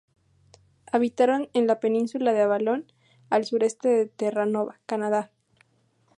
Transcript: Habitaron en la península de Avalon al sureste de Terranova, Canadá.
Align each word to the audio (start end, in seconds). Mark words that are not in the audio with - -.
Habitaron 0.91 1.49
en 1.53 1.67
la 1.67 1.79
península 1.79 2.33
de 2.33 2.41
Avalon 2.41 2.91
al 3.29 3.45
sureste 3.45 3.87
de 3.89 4.07
Terranova, 4.07 4.79
Canadá. 4.87 5.29